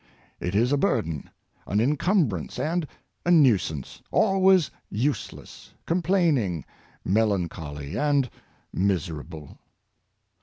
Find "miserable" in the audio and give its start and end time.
8.73-9.59